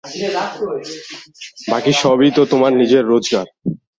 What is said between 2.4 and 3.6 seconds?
তোমার নিজের রোজগার।